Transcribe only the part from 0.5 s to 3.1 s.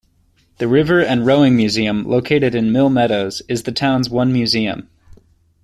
The River and Rowing Museum, located in Mill